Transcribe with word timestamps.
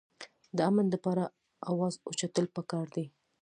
د 0.55 0.57
امن 0.69 0.85
دپاره 0.93 1.23
اواز 1.69 1.93
اوچتول 2.07 2.45
پکار 2.55 2.85
دي 2.95 3.05